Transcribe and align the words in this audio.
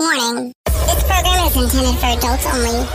Warning. 0.00 0.54
This 0.64 1.04
program 1.04 1.46
is 1.46 1.56
intended 1.56 2.00
for 2.00 2.06
adults 2.06 2.46
only. 2.46 2.86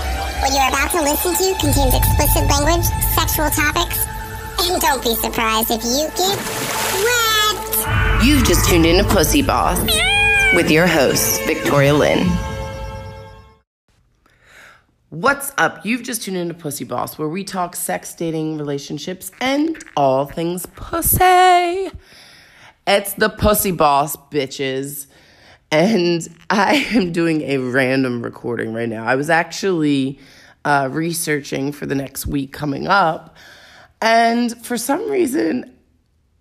What 0.42 0.52
you're 0.52 0.70
about 0.70 0.90
to 0.90 1.04
listen 1.04 1.36
to 1.36 1.60
contains 1.60 1.94
explicit 1.94 2.50
language, 2.50 2.84
sexual 3.14 3.52
topics, 3.52 4.08
and 4.64 4.82
don't 4.82 5.04
be 5.04 5.14
surprised 5.14 5.70
if 5.70 5.84
you 5.84 6.10
get 6.18 6.36
wet. 7.06 8.26
You've 8.26 8.44
just 8.44 8.68
tuned 8.68 8.88
in 8.88 9.06
to 9.06 9.14
Pussy 9.14 9.44
Boss 9.44 9.80
with 10.56 10.72
your 10.72 10.88
host, 10.88 11.44
Victoria 11.44 11.94
Lynn. 11.94 12.28
What's 15.12 15.52
up? 15.60 15.86
You've 15.86 16.02
just 16.02 16.24
tuned 16.24 16.38
into 16.38 16.56
Pussy 16.56 16.86
Boss, 16.86 17.20
where 17.20 17.30
we 17.30 17.44
talk 17.44 17.76
sex, 17.76 18.16
dating, 18.16 18.58
relationships, 18.58 19.32
and 19.40 19.78
all 19.96 20.26
things 20.26 20.66
pussy. 20.66 21.92
It's 22.88 23.14
the 23.14 23.30
Pussy 23.30 23.74
Boss, 23.74 24.18
bitches. 24.18 25.06
And 25.76 26.26
I 26.50 26.76
am 26.94 27.12
doing 27.12 27.42
a 27.42 27.58
random 27.58 28.22
recording 28.22 28.74
right 28.74 28.88
now. 28.88 29.06
I 29.06 29.16
was 29.16 29.30
actually 29.30 30.20
uh, 30.64 30.88
researching 30.90 31.74
for 31.74 31.86
the 31.86 31.96
next 31.96 32.26
week 32.26 32.54
coming 32.54 32.88
up. 32.88 33.36
And 34.02 34.66
for 34.66 34.78
some 34.78 35.12
reason, 35.12 35.76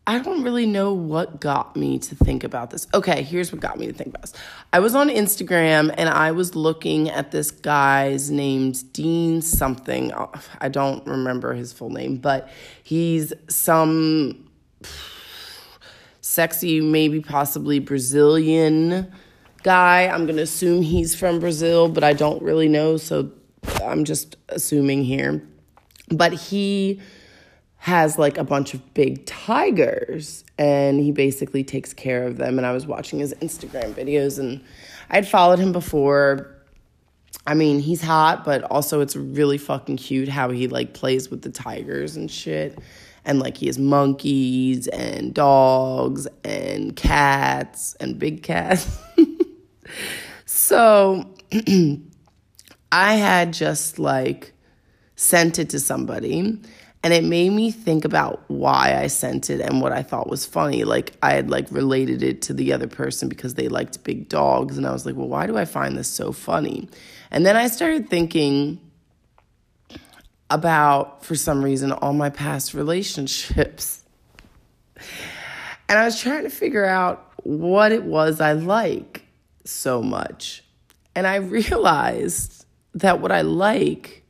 I 0.06 0.20
don't 0.20 0.45
really 0.45 0.66
know 0.66 0.92
what 0.92 1.41
got 1.41 1.75
me 1.75 1.98
to 1.98 2.15
think 2.15 2.45
about 2.45 2.70
this. 2.70 2.87
Okay, 2.95 3.25
here's 3.25 3.51
what 3.51 3.61
got 3.61 3.77
me 3.77 3.89
to 3.89 3.92
think 3.92 4.11
about 4.11 4.23
this. 4.23 4.34
I 4.73 4.78
was 4.78 4.95
on 4.95 5.09
Instagram 5.09 5.92
and 5.98 6.09
I 6.09 6.30
was 6.30 6.55
looking 6.55 7.11
at 7.11 7.33
this 7.33 7.51
guy's 7.51 8.30
named 8.30 8.92
Dean 8.92 9.42
something. 9.42 10.12
I 10.61 10.69
don't 10.69 11.05
remember 11.09 11.55
his 11.55 11.73
full 11.73 11.91
name, 11.91 12.19
but 12.19 12.51
he's 12.84 13.33
some 13.48 14.48
sexy, 16.20 16.80
maybe 16.80 17.20
possibly 17.20 17.80
Brazilian 17.80 19.12
guy. 19.65 20.07
I'm 20.07 20.27
going 20.27 20.37
to 20.37 20.43
assume 20.43 20.83
he's 20.83 21.17
from 21.17 21.41
Brazil, 21.41 21.89
but 21.89 22.05
I 22.05 22.13
don't 22.13 22.41
really 22.41 22.69
know, 22.69 22.97
so 22.97 23.33
I'm 23.83 24.05
just 24.05 24.37
assuming 24.48 25.03
here. 25.03 25.43
But 26.11 26.34
he 26.34 27.01
has 27.79 28.19
like 28.19 28.39
a 28.39 28.45
bunch 28.45 28.73
of 28.73 28.95
big 28.95 29.27
tigers 29.27 30.45
and 30.56 31.01
he 31.01 31.12
basically 31.12 31.65
takes 31.65 31.93
care 31.93 32.27
of 32.27 32.39
them 32.39 32.56
and 32.56 32.67
I 32.67 32.73
was 32.73 32.87
watching 32.87 33.19
his 33.19 33.34
Instagram 33.43 33.93
videos 33.93 34.39
and 34.39 34.65
I'd 35.11 35.29
followed 35.29 35.59
him 35.59 35.73
before. 35.73 36.55
I 37.47 37.53
mean, 37.53 37.81
he's 37.81 38.01
hot, 38.01 38.45
but 38.45 38.62
also 38.65 39.01
it's 39.01 39.17
really 39.17 39.59
fucking 39.59 39.99
cute 39.99 40.28
how 40.28 40.51
he 40.51 40.67
like 40.67 40.95
plays 40.95 41.31
with 41.31 41.43
the 41.43 41.51
tigers 41.51 42.17
and 42.17 42.31
shit 42.31 42.78
and 43.27 43.39
like 43.39 43.56
he 43.56 43.67
has 43.67 43.78
monkeys 43.78 44.89
and 44.89 45.34
dogs 45.34 46.27
and 46.43 46.97
cats 46.97 47.97
and 48.01 48.19
big 48.19 48.43
cats. 48.43 48.99
so 50.65 51.27
I 52.93 53.15
had 53.17 53.53
just 53.53 53.98
like 53.98 54.55
sent 55.15 55.59
it 55.59 55.71
to 55.71 55.79
somebody 55.79 56.59
and 57.03 57.12
it 57.12 57.23
made 57.23 57.51
me 57.51 57.71
think 57.71 58.06
about 58.06 58.43
why 58.48 58.98
I 58.98 59.09
sent 59.09 59.51
it 59.51 59.61
and 59.61 59.83
what 59.83 59.93
I 59.93 60.03
thought 60.03 60.31
was 60.31 60.47
funny. 60.47 60.84
Like 60.84 61.12
I 61.23 61.34
had 61.34 61.51
like 61.51 61.71
related 61.71 62.23
it 62.23 62.41
to 62.43 62.55
the 62.55 62.73
other 62.73 62.87
person 62.87 63.29
because 63.29 63.55
they 63.55 63.69
liked 63.69 64.03
big 64.05 64.31
dogs 64.31 64.79
and 64.79 64.87
I 64.87 64.93
was 64.93 65.05
like, 65.05 65.15
"Well, 65.15 65.29
why 65.29 65.47
do 65.47 65.59
I 65.59 65.67
find 65.67 65.98
this 65.98 66.09
so 66.09 66.33
funny?" 66.33 66.89
And 67.31 67.45
then 67.45 67.56
I 67.59 67.67
started 67.67 68.09
thinking 68.09 68.81
about, 70.49 71.25
for 71.25 71.34
some 71.34 71.62
reason, 71.62 71.93
all 71.93 72.15
my 72.15 72.31
past 72.31 72.75
relationships. 72.75 74.03
And 75.87 75.99
I 75.99 76.06
was 76.06 76.19
trying 76.19 76.45
to 76.45 76.51
figure 76.51 76.87
out 76.87 77.31
what 77.43 77.93
it 77.93 78.05
was 78.05 78.41
I 78.41 78.55
like 78.55 79.14
so 79.65 80.03
much. 80.03 80.62
And 81.15 81.27
I 81.27 81.37
realized 81.37 82.67
that 82.95 83.20
what 83.20 83.33
I 83.33 83.43
like 83.43 84.25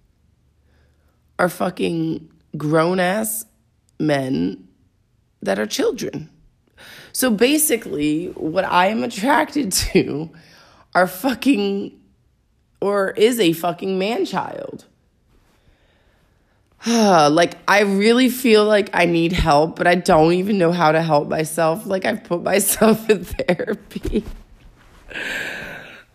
are 1.38 1.48
fucking 1.48 2.30
grown 2.56 3.00
ass 3.00 3.44
men 3.98 4.68
that 5.42 5.58
are 5.58 5.66
children. 5.66 6.30
So 7.12 7.30
basically, 7.30 8.26
what 8.28 8.64
I 8.64 8.86
am 8.86 9.02
attracted 9.02 9.72
to 9.92 10.30
are 10.94 11.06
fucking, 11.06 11.98
or 12.80 13.10
is 13.10 13.40
a 13.40 13.52
fucking 13.52 13.98
man 13.98 14.24
child. 14.24 14.84
like 16.86 17.56
I 17.66 17.80
really 17.80 18.28
feel 18.28 18.64
like 18.64 18.90
I 18.92 19.06
need 19.06 19.32
help, 19.32 19.76
but 19.76 19.86
I 19.86 19.94
don't 19.94 20.34
even 20.34 20.58
know 20.58 20.70
how 20.70 20.92
to 20.92 21.02
help 21.02 21.28
myself. 21.28 21.86
Like 21.86 22.04
I've 22.04 22.24
put 22.24 22.42
myself 22.42 23.08
in 23.10 23.24
therapy. 23.24 24.24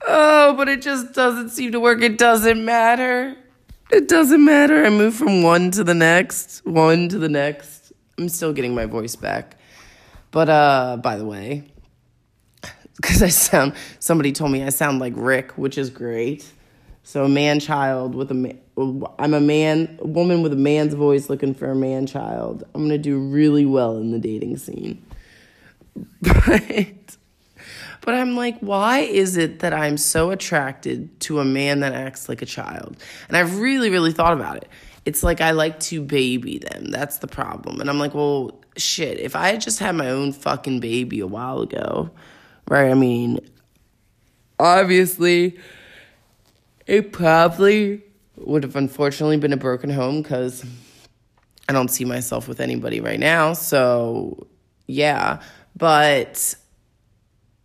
Oh, 0.08 0.54
but 0.56 0.68
it 0.70 0.82
just 0.82 1.14
doesn't 1.14 1.50
seem 1.50 1.72
to 1.72 1.80
work. 1.80 2.02
It 2.02 2.18
doesn't 2.18 2.64
matter. 2.64 3.36
It 3.92 4.08
doesn't 4.08 4.44
matter. 4.44 4.86
I 4.86 4.90
move 4.90 5.16
from 5.16 5.42
one 5.42 5.72
to 5.72 5.84
the 5.84 5.96
next, 5.96 6.66
one 6.66 7.10
to 7.10 7.18
the 7.18 7.30
next. 7.30 7.92
I'm 8.18 8.30
still 8.30 8.54
getting 8.54 8.76
my 8.76 8.86
voice 8.86 9.16
back. 9.16 9.58
But 10.32 10.50
uh 10.50 10.98
by 11.02 11.18
the 11.18 11.26
way, 11.26 11.72
cuz 13.02 13.24
I 13.24 13.30
sound 13.30 13.74
somebody 14.00 14.32
told 14.32 14.52
me 14.52 14.64
I 14.64 14.70
sound 14.70 15.00
like 15.00 15.14
Rick, 15.16 15.58
which 15.58 15.78
is 15.78 15.90
great. 15.90 16.46
So 17.04 17.24
a 17.26 17.30
man 17.30 17.60
child 17.60 18.14
with 18.14 18.30
a 18.30 18.36
man 18.36 18.60
I'm 18.78 19.34
a 19.34 19.42
man, 19.42 19.98
a 20.00 20.08
woman 20.08 20.42
with 20.42 20.54
a 20.54 20.58
man's 20.58 20.94
voice 20.94 21.30
looking 21.30 21.54
for 21.54 21.70
a 21.72 21.76
man 21.76 22.06
child. 22.06 22.64
I'm 22.74 22.84
gonna 22.84 22.98
do 22.98 23.18
really 23.20 23.66
well 23.66 23.98
in 23.98 24.12
the 24.12 24.20
dating 24.20 24.58
scene. 24.58 25.04
But, 26.22 27.18
but 28.02 28.14
I'm 28.14 28.36
like, 28.36 28.60
why 28.60 29.00
is 29.00 29.38
it 29.38 29.60
that 29.60 29.74
I'm 29.74 29.98
so 29.98 30.32
attracted 30.32 31.20
to 31.22 31.40
a 31.40 31.46
man 31.46 31.82
that 31.82 31.94
acts 31.94 32.30
like 32.30 32.42
a 32.42 32.46
child? 32.46 32.98
And 33.28 33.38
I've 33.38 33.60
really, 33.60 33.90
really 33.90 34.12
thought 34.12 34.34
about 34.34 34.58
it. 34.58 34.68
It's 35.06 35.24
like 35.24 35.42
I 35.42 35.52
like 35.52 35.80
to 35.82 36.02
baby 36.02 36.60
them. 36.60 36.92
That's 36.92 37.18
the 37.18 37.28
problem. 37.28 37.80
And 37.82 37.90
I'm 37.90 38.00
like, 38.00 38.14
well, 38.14 38.60
shit, 38.78 39.20
if 39.20 39.36
I 39.36 39.50
had 39.50 39.62
just 39.62 39.80
had 39.80 39.96
my 39.96 40.10
own 40.10 40.34
fucking 40.34 40.80
baby 40.80 41.20
a 41.20 41.28
while 41.28 41.62
ago, 41.62 42.12
right? 42.68 42.92
I 42.92 42.94
mean, 42.94 43.40
obviously, 44.60 45.58
it 46.86 47.12
probably 47.12 48.04
would 48.36 48.64
have 48.64 48.76
unfortunately 48.76 49.38
been 49.38 49.54
a 49.54 49.58
broken 49.58 49.90
home 49.90 50.22
because 50.22 50.66
I 51.68 51.74
don't 51.74 51.90
see 51.90 52.06
myself 52.06 52.48
with 52.48 52.60
anybody 52.60 53.00
right 53.00 53.20
now. 53.20 53.54
So, 53.54 54.48
yeah. 54.88 55.42
But 55.76 56.56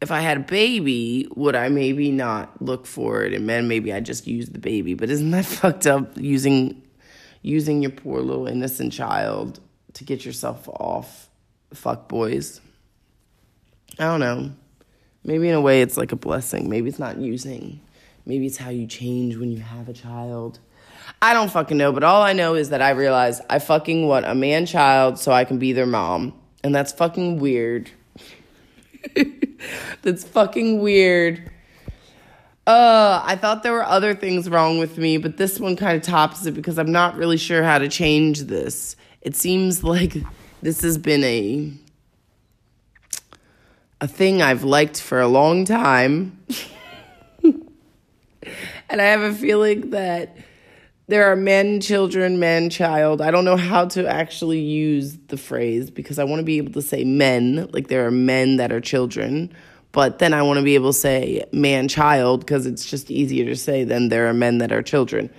if 0.04 0.10
I 0.10 0.20
had 0.20 0.36
a 0.36 0.40
baby, 0.40 1.26
would 1.34 1.56
I 1.56 1.70
maybe 1.70 2.10
not 2.10 2.60
look 2.60 2.84
for 2.84 3.24
it 3.24 3.32
and 3.32 3.48
then 3.48 3.68
maybe 3.68 3.90
I 3.90 4.00
just 4.00 4.26
use 4.26 4.50
the 4.50 4.58
baby? 4.58 4.92
But 4.92 5.08
isn't 5.08 5.30
that 5.30 5.46
fucked 5.60 5.86
up 5.86 6.12
using 6.18 6.82
using 7.40 7.80
your 7.80 7.90
poor 7.90 8.20
little 8.20 8.46
innocent 8.46 8.92
child 8.92 9.60
to 9.94 10.04
get 10.04 10.26
yourself 10.26 10.68
off 10.68 11.30
fuck 11.72 12.06
boys? 12.06 12.60
I 13.98 14.04
don't 14.04 14.20
know. 14.20 14.50
Maybe 15.24 15.48
in 15.48 15.54
a 15.54 15.60
way 15.62 15.80
it's 15.80 15.96
like 15.96 16.12
a 16.12 16.16
blessing. 16.16 16.68
Maybe 16.68 16.90
it's 16.90 16.98
not 16.98 17.16
using. 17.16 17.80
Maybe 18.26 18.44
it's 18.44 18.58
how 18.58 18.68
you 18.68 18.86
change 18.86 19.38
when 19.38 19.50
you 19.50 19.60
have 19.60 19.88
a 19.88 19.94
child. 19.94 20.58
I 21.22 21.32
don't 21.32 21.50
fucking 21.50 21.78
know, 21.78 21.92
but 21.92 22.04
all 22.04 22.20
I 22.20 22.34
know 22.34 22.56
is 22.56 22.68
that 22.70 22.82
I 22.82 22.90
realized 22.90 23.40
I 23.48 23.58
fucking 23.58 24.06
want 24.06 24.26
a 24.26 24.34
man 24.34 24.66
child 24.66 25.18
so 25.18 25.32
I 25.32 25.44
can 25.44 25.58
be 25.58 25.72
their 25.72 25.86
mom. 25.86 26.34
And 26.62 26.74
that's 26.74 26.92
fucking 26.92 27.38
weird. 27.40 27.90
that's 30.02 30.24
fucking 30.24 30.80
weird. 30.80 31.50
Uh, 32.66 33.20
I 33.22 33.36
thought 33.36 33.62
there 33.62 33.72
were 33.72 33.84
other 33.84 34.14
things 34.14 34.48
wrong 34.48 34.78
with 34.78 34.96
me, 34.96 35.18
but 35.18 35.36
this 35.36 35.60
one 35.60 35.76
kind 35.76 35.96
of 35.96 36.02
tops 36.02 36.46
it 36.46 36.52
because 36.52 36.78
I'm 36.78 36.92
not 36.92 37.16
really 37.16 37.36
sure 37.36 37.62
how 37.62 37.78
to 37.78 37.88
change 37.88 38.42
this. 38.42 38.96
It 39.20 39.36
seems 39.36 39.84
like 39.84 40.16
this 40.62 40.80
has 40.82 40.96
been 40.96 41.24
a 41.24 41.72
a 44.00 44.08
thing 44.08 44.42
I've 44.42 44.64
liked 44.64 45.00
for 45.00 45.20
a 45.20 45.28
long 45.28 45.64
time. 45.64 46.38
and 47.42 47.70
I 48.90 49.04
have 49.04 49.22
a 49.22 49.32
feeling 49.32 49.90
that 49.90 50.36
there 51.06 51.30
are 51.30 51.36
men, 51.36 51.80
children, 51.80 52.38
man, 52.38 52.70
child. 52.70 53.20
I 53.20 53.30
don't 53.30 53.44
know 53.44 53.56
how 53.56 53.86
to 53.86 54.08
actually 54.08 54.60
use 54.60 55.18
the 55.28 55.36
phrase 55.36 55.90
because 55.90 56.18
I 56.18 56.24
want 56.24 56.40
to 56.40 56.44
be 56.44 56.56
able 56.56 56.72
to 56.72 56.82
say 56.82 57.04
men, 57.04 57.68
like 57.72 57.88
there 57.88 58.06
are 58.06 58.10
men 58.10 58.56
that 58.56 58.72
are 58.72 58.80
children, 58.80 59.52
but 59.92 60.18
then 60.18 60.32
I 60.32 60.42
want 60.42 60.58
to 60.58 60.64
be 60.64 60.74
able 60.74 60.92
to 60.92 60.98
say 60.98 61.44
man, 61.52 61.88
child 61.88 62.40
because 62.40 62.66
it's 62.66 62.88
just 62.88 63.10
easier 63.10 63.44
to 63.44 63.56
say 63.56 63.84
than 63.84 64.08
there 64.08 64.28
are 64.28 64.34
men 64.34 64.58
that 64.58 64.72
are 64.72 64.82
children. 64.82 65.30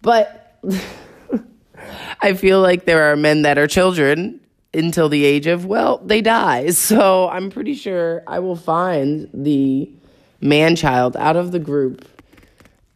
But 0.00 0.58
I 2.22 2.32
feel 2.32 2.62
like 2.62 2.86
there 2.86 3.12
are 3.12 3.16
men 3.16 3.42
that 3.42 3.58
are 3.58 3.66
children 3.66 4.40
until 4.72 5.08
the 5.10 5.24
age 5.24 5.46
of, 5.46 5.66
well, 5.66 5.98
they 5.98 6.22
die. 6.22 6.70
So 6.70 7.28
I'm 7.28 7.50
pretty 7.50 7.74
sure 7.74 8.22
I 8.26 8.38
will 8.38 8.56
find 8.56 9.28
the 9.34 9.90
man 10.40 10.76
child 10.76 11.16
out 11.16 11.36
of 11.36 11.52
the 11.52 11.58
group 11.58 12.08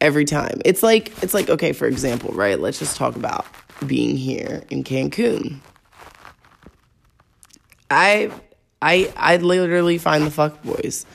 every 0.00 0.24
time. 0.24 0.60
It's 0.64 0.82
like 0.82 1.22
it's 1.22 1.34
like 1.34 1.48
okay, 1.48 1.72
for 1.72 1.86
example, 1.86 2.32
right? 2.32 2.58
Let's 2.58 2.78
just 2.78 2.96
talk 2.96 3.16
about 3.16 3.46
being 3.86 4.16
here 4.16 4.62
in 4.70 4.84
Cancun. 4.84 5.60
I 7.90 8.30
I 8.82 9.12
I 9.16 9.36
literally 9.36 9.98
find 9.98 10.26
the 10.26 10.30
fuck 10.30 10.62
boys. 10.62 11.06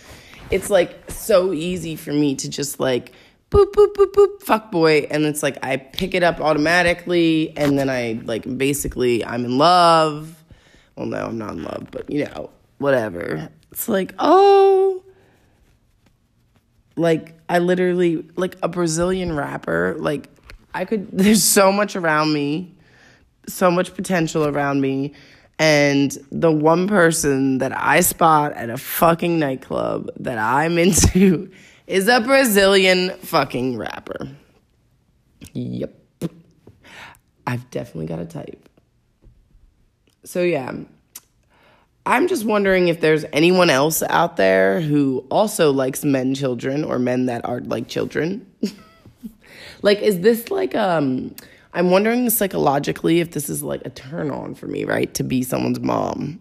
it's 0.52 0.70
like 0.70 1.10
so 1.10 1.54
easy 1.54 1.96
for 1.96 2.12
me 2.12 2.36
to 2.36 2.50
just 2.50 2.80
like 2.80 3.14
boop 3.50 3.72
boop 3.72 3.94
boop 3.94 4.12
boop 4.14 4.42
fuck 4.42 4.72
boy 4.72 5.08
and 5.12 5.26
it's 5.26 5.44
like 5.44 5.58
I 5.64 5.78
pick 5.78 6.14
it 6.14 6.24
up 6.24 6.42
automatically 6.42 7.54
and 7.56 7.78
then 7.78 7.90
I 7.90 8.20
like 8.26 8.58
basically 8.58 9.24
I'm 9.24 9.46
in 9.46 9.58
love. 9.58 10.44
Well 10.96 11.06
no, 11.06 11.26
I'm 11.26 11.38
not 11.38 11.52
in 11.54 11.64
love, 11.64 11.88
but 11.92 12.10
you 12.10 12.26
know, 12.26 12.50
whatever. 12.78 13.50
It's 13.72 13.90
like, 13.90 14.14
"Oh, 14.20 15.04
like 16.96 17.34
I 17.54 17.60
literally 17.60 18.26
like 18.36 18.58
a 18.64 18.68
Brazilian 18.68 19.36
rapper, 19.36 19.96
like 20.00 20.28
I 20.74 20.86
could 20.86 21.08
there's 21.14 21.44
so 21.44 21.72
much 21.72 21.96
around 21.96 22.34
me, 22.34 22.74
so 23.48 23.70
much 23.70 23.94
potential 23.94 24.48
around 24.48 24.82
me. 24.82 25.14
And 25.60 26.18
the 26.32 26.52
one 26.52 26.88
person 26.88 27.60
that 27.60 27.72
I 27.78 28.00
spot 28.00 28.54
at 28.54 28.72
a 28.72 28.78
fucking 28.78 29.38
nightclub 29.38 30.10
that 30.18 30.40
I'm 30.40 30.78
into 30.80 31.52
is 31.86 32.08
a 32.08 32.22
Brazilian 32.22 33.12
fucking 33.20 33.78
rapper. 33.78 34.30
Yep. 35.54 35.94
I've 37.46 37.70
definitely 37.70 38.08
got 38.08 38.18
a 38.18 38.26
type. 38.26 38.68
So 40.24 40.42
yeah, 40.42 40.74
I'm 42.06 42.28
just 42.28 42.44
wondering 42.46 42.90
if 42.90 43.00
there's 43.00 43.24
anyone 43.32 43.70
else 43.70 44.04
out 44.04 44.36
there 44.36 44.82
who 44.82 45.26
also 45.32 45.72
likes 45.72 46.04
men 46.04 46.36
children 46.36 46.84
or 46.84 47.00
men 47.00 47.28
that 47.28 47.46
are 47.46 47.62
like 47.62 47.88
children. 47.88 48.46
like 49.82 50.00
is 50.00 50.20
this 50.20 50.52
like 50.52 50.76
um 50.76 51.34
I'm 51.74 51.92
wondering 51.92 52.30
psychologically 52.30 53.20
if 53.22 53.32
this 53.32 53.50
is 53.50 53.64
like 53.64 53.82
a 53.86 53.90
turn 53.90 54.30
on 54.32 54.54
for 54.54 54.68
me, 54.68 54.84
right? 54.84 55.14
To 55.16 55.24
be 55.24 55.44
someone's 55.44 55.80
mom. 55.80 56.40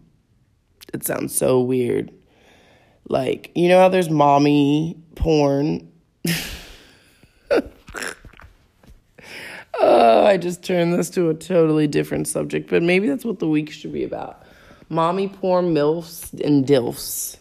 It 0.92 1.06
sounds 1.06 1.34
so 1.34 1.60
weird. 1.60 2.12
Like, 3.08 3.50
you 3.54 3.68
know 3.68 3.78
how 3.78 3.88
there's 3.88 4.10
mommy 4.10 5.00
porn? 5.14 5.90
oh, 9.80 10.26
I 10.26 10.36
just 10.36 10.62
turned 10.62 10.92
this 10.92 11.08
to 11.10 11.30
a 11.30 11.34
totally 11.34 11.86
different 11.86 12.28
subject, 12.28 12.68
but 12.68 12.82
maybe 12.82 13.08
that's 13.08 13.24
what 13.24 13.38
the 13.38 13.48
week 13.48 13.70
should 13.70 13.92
be 13.92 14.04
about. 14.04 14.44
Mommy 14.92 15.26
porn, 15.26 15.72
MILFs, 15.72 16.38
and 16.44 16.66
DILFs. 16.66 17.38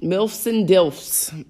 MILFs 0.00 0.46
and 0.46 0.66
DILFs. 0.66 1.44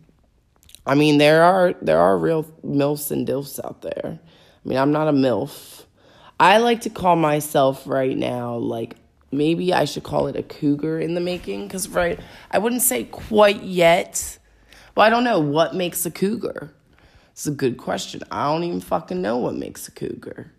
I 0.84 0.96
mean, 0.96 1.19
there 1.19 1.44
are 1.44 1.75
there 1.81 2.00
are 2.00 2.19
real 2.19 2.43
MILFs 2.64 3.12
and 3.12 3.25
DILFs 3.25 3.64
out 3.64 3.82
there. 3.82 4.19
I 4.19 4.69
mean, 4.69 4.79
I'm 4.79 4.90
not 4.90 5.06
a 5.06 5.12
MILF. 5.12 5.84
I 6.40 6.58
like 6.58 6.81
to 6.81 6.90
call 6.90 7.14
myself 7.14 7.87
right 7.87 8.17
now 8.17 8.56
like 8.56 8.96
maybe 9.31 9.73
I 9.73 9.84
should 9.84 10.02
call 10.02 10.26
it 10.26 10.34
a 10.34 10.43
cougar 10.43 10.99
in 10.99 11.14
the 11.14 11.20
making 11.20 11.69
because, 11.69 11.88
right, 11.88 12.19
I 12.50 12.58
wouldn't 12.58 12.82
say 12.82 13.05
quite 13.05 13.62
yet. 13.62 14.37
Well, 14.96 15.06
I 15.06 15.11
don't 15.11 15.23
know 15.23 15.38
what 15.38 15.76
makes 15.76 16.05
a 16.05 16.11
cougar. 16.11 16.75
It's 17.31 17.46
a 17.46 17.52
good 17.52 17.79
question. 17.79 18.23
I 18.32 18.52
don't 18.52 18.64
even 18.64 18.81
fucking 18.81 19.23
know 19.23 19.38
what 19.38 19.55
makes 19.55 19.87
a 19.87 19.93
cougar. 19.93 20.52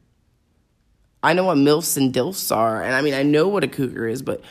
I 1.24 1.34
know 1.34 1.46
what 1.46 1.58
MILFs 1.58 1.98
and 1.98 2.14
DILFs 2.14 2.56
are, 2.56 2.84
and 2.84 2.94
I 2.94 3.02
mean, 3.02 3.14
I 3.14 3.24
know 3.24 3.48
what 3.48 3.64
a 3.64 3.68
cougar 3.68 4.08
is, 4.08 4.22
but 4.22 4.42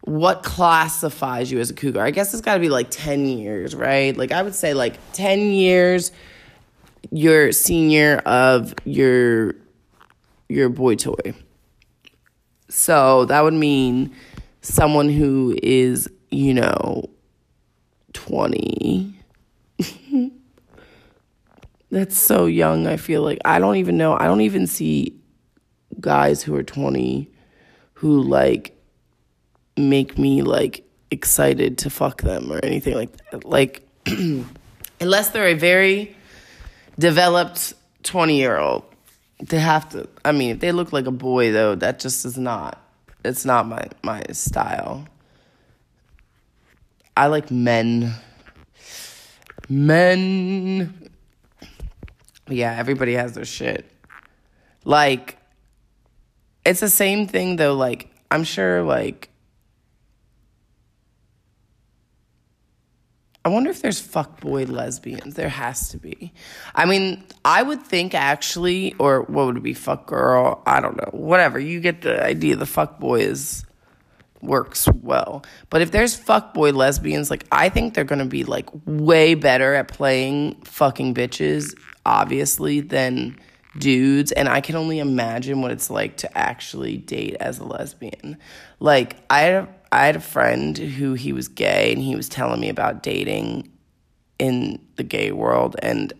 what 0.00 0.42
classifies 0.42 1.52
you 1.52 1.60
as 1.60 1.70
a 1.70 1.74
cougar? 1.74 2.00
I 2.00 2.10
guess 2.10 2.32
it's 2.32 2.42
got 2.42 2.54
to 2.54 2.60
be 2.60 2.68
like 2.68 2.90
10 2.90 3.26
years, 3.26 3.74
right? 3.74 4.16
Like, 4.16 4.32
I 4.32 4.42
would 4.42 4.54
say 4.54 4.74
like 4.74 4.96
10 5.12 5.52
years, 5.52 6.10
you're 7.10 7.52
senior 7.52 8.16
of 8.24 8.74
your 8.84 9.54
your 10.48 10.68
boy 10.68 10.94
toy. 10.96 11.34
So 12.68 13.24
that 13.26 13.42
would 13.42 13.54
mean 13.54 14.14
someone 14.60 15.08
who 15.08 15.58
is, 15.62 16.08
you 16.30 16.54
know, 16.54 17.08
20. 18.12 19.14
That's 21.90 22.16
so 22.16 22.46
young, 22.46 22.86
I 22.86 22.96
feel 22.96 23.22
like. 23.22 23.38
I 23.44 23.58
don't 23.58 23.76
even 23.76 23.96
know. 23.98 24.14
I 24.14 24.24
don't 24.24 24.40
even 24.42 24.66
see 24.66 25.20
guys 26.02 26.42
who 26.42 26.54
are 26.54 26.62
20 26.62 27.30
who 27.94 28.22
like 28.22 28.76
make 29.76 30.18
me 30.18 30.42
like 30.42 30.84
excited 31.10 31.78
to 31.78 31.90
fuck 31.90 32.22
them 32.22 32.52
or 32.52 32.60
anything 32.62 32.94
like 32.94 33.16
that. 33.30 33.44
Like 33.44 33.88
unless 35.00 35.30
they're 35.30 35.48
a 35.48 35.54
very 35.54 36.14
developed 36.98 37.72
20 38.02 38.36
year 38.36 38.58
old 38.58 38.84
they 39.40 39.58
have 39.58 39.88
to 39.88 40.06
i 40.26 40.30
mean 40.30 40.50
if 40.50 40.60
they 40.60 40.72
look 40.72 40.92
like 40.92 41.06
a 41.06 41.10
boy 41.10 41.50
though 41.50 41.74
that 41.74 41.98
just 41.98 42.26
is 42.26 42.36
not 42.36 42.82
it's 43.24 43.44
not 43.44 43.66
my 43.66 43.86
my 44.02 44.22
style. 44.32 45.06
I 47.16 47.26
like 47.26 47.50
men. 47.50 48.14
Men. 49.68 51.10
Yeah 52.48 52.74
everybody 52.76 53.14
has 53.14 53.34
their 53.34 53.44
shit. 53.44 53.90
Like 54.84 55.38
it's 56.64 56.80
the 56.80 56.88
same 56.88 57.26
thing 57.26 57.56
though 57.56 57.74
like 57.74 58.10
i'm 58.30 58.44
sure 58.44 58.82
like 58.82 59.28
I 63.44 63.48
wonder 63.48 63.70
if 63.70 63.82
there's 63.82 64.00
fuckboy 64.00 64.70
lesbians. 64.70 65.34
There 65.34 65.48
has 65.48 65.88
to 65.88 65.98
be. 65.98 66.32
I 66.76 66.84
mean, 66.84 67.24
I 67.44 67.62
would 67.62 67.82
think 67.82 68.14
actually, 68.14 68.94
or 69.00 69.22
what 69.22 69.46
would 69.46 69.56
it 69.56 69.62
be, 69.64 69.74
fuck 69.74 70.06
girl? 70.06 70.62
I 70.64 70.80
don't 70.80 70.96
know. 70.96 71.08
Whatever. 71.10 71.58
You 71.58 71.80
get 71.80 72.02
the 72.02 72.24
idea. 72.24 72.54
The 72.54 72.66
fuckboy 72.66 73.22
is 73.22 73.64
works 74.42 74.88
well. 75.02 75.44
But 75.70 75.82
if 75.82 75.90
there's 75.90 76.18
fuckboy 76.18 76.74
lesbians, 76.74 77.30
like 77.30 77.44
I 77.50 77.68
think 77.68 77.94
they're 77.94 78.04
gonna 78.04 78.26
be 78.26 78.44
like 78.44 78.68
way 78.84 79.34
better 79.34 79.74
at 79.74 79.88
playing 79.88 80.60
fucking 80.62 81.14
bitches, 81.14 81.74
obviously, 82.06 82.80
than 82.80 83.38
dudes. 83.78 84.32
And 84.32 84.48
I 84.48 84.60
can 84.60 84.76
only 84.76 84.98
imagine 84.98 85.62
what 85.62 85.70
it's 85.70 85.90
like 85.90 86.18
to 86.18 86.38
actually 86.38 86.96
date 86.96 87.36
as 87.40 87.58
a 87.58 87.64
lesbian. 87.64 88.38
Like 88.80 89.16
I 89.30 89.40
had 89.40 89.68
I 89.90 90.06
had 90.06 90.16
a 90.16 90.20
friend 90.20 90.76
who 90.76 91.14
he 91.14 91.32
was 91.32 91.48
gay 91.48 91.92
and 91.92 92.02
he 92.02 92.16
was 92.16 92.28
telling 92.28 92.60
me 92.60 92.68
about 92.68 93.02
dating 93.02 93.70
in 94.38 94.80
the 94.96 95.04
gay 95.04 95.32
world 95.32 95.76
and 95.82 96.12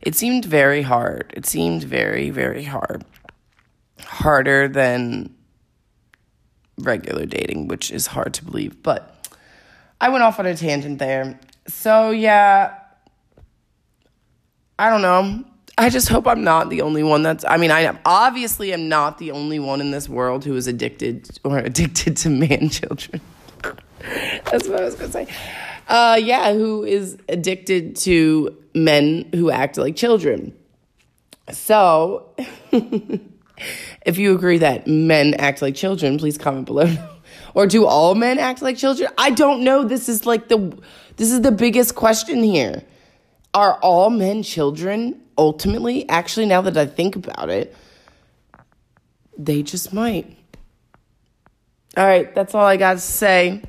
it 0.00 0.14
seemed 0.14 0.44
very 0.44 0.82
hard. 0.82 1.32
It 1.36 1.46
seemed 1.46 1.82
very, 1.82 2.30
very 2.30 2.64
hard. 2.64 3.04
Harder 4.00 4.68
than 4.68 5.34
regular 6.78 7.26
dating, 7.26 7.68
which 7.68 7.90
is 7.90 8.06
hard 8.06 8.34
to 8.34 8.44
believe. 8.44 8.82
But 8.82 9.28
I 10.00 10.08
went 10.10 10.22
off 10.22 10.38
on 10.38 10.46
a 10.46 10.56
tangent 10.56 10.98
there. 10.98 11.40
So, 11.66 12.10
yeah, 12.10 12.78
I 14.78 14.90
don't 14.90 15.02
know. 15.02 15.44
I 15.78 15.90
just 15.90 16.08
hope 16.08 16.26
I'm 16.26 16.42
not 16.42 16.70
the 16.70 16.82
only 16.82 17.04
one 17.04 17.22
that's. 17.22 17.44
I 17.44 17.56
mean, 17.56 17.70
I 17.70 17.96
obviously 18.04 18.72
am 18.72 18.88
not 18.88 19.18
the 19.18 19.30
only 19.30 19.60
one 19.60 19.80
in 19.80 19.92
this 19.92 20.08
world 20.08 20.44
who 20.44 20.56
is 20.56 20.66
addicted 20.66 21.38
or 21.44 21.58
addicted 21.70 22.16
to 22.18 22.30
man 22.30 22.68
children. 22.70 23.20
that's 23.62 24.68
what 24.68 24.80
I 24.80 24.84
was 24.84 24.96
gonna 24.96 25.12
say. 25.12 25.28
Uh, 25.86 26.20
yeah, 26.20 26.52
who 26.52 26.82
is 26.82 27.16
addicted 27.28 27.94
to 27.96 28.56
men 28.74 29.30
who 29.32 29.52
act 29.52 29.78
like 29.78 29.94
children. 29.94 30.52
So, 31.52 32.34
if 34.04 34.18
you 34.18 34.34
agree 34.34 34.58
that 34.58 34.88
men 34.88 35.34
act 35.34 35.62
like 35.62 35.76
children, 35.76 36.18
please 36.18 36.36
comment 36.36 36.66
below. 36.66 36.92
or 37.54 37.68
do 37.68 37.86
all 37.86 38.16
men 38.16 38.40
act 38.40 38.62
like 38.62 38.76
children? 38.76 39.10
I 39.16 39.30
don't 39.30 39.62
know. 39.62 39.84
This 39.84 40.08
is 40.08 40.26
like 40.26 40.48
the 40.48 40.76
this 41.16 41.30
is 41.30 41.42
the 41.42 41.52
biggest 41.52 41.94
question 41.94 42.42
here. 42.42 42.82
Are 43.54 43.78
all 43.80 44.10
men 44.10 44.42
children? 44.42 45.22
Ultimately, 45.38 46.08
actually, 46.08 46.46
now 46.46 46.60
that 46.62 46.76
I 46.76 46.84
think 46.84 47.16
about 47.16 47.48
it, 47.48 47.74
they 49.38 49.62
just 49.62 49.92
might. 49.92 50.36
All 51.96 52.04
right, 52.04 52.34
that's 52.34 52.54
all 52.54 52.64
I 52.64 52.76
got 52.76 52.94
to 52.94 53.00
say. 53.00 53.62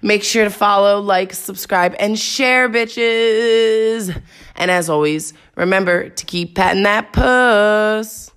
Make 0.00 0.22
sure 0.22 0.44
to 0.44 0.50
follow, 0.50 1.00
like, 1.00 1.32
subscribe, 1.34 1.94
and 1.98 2.18
share, 2.18 2.68
bitches. 2.68 4.22
And 4.56 4.70
as 4.70 4.88
always, 4.88 5.34
remember 5.56 6.08
to 6.08 6.24
keep 6.26 6.54
patting 6.54 6.84
that 6.84 7.12
puss. 7.12 8.30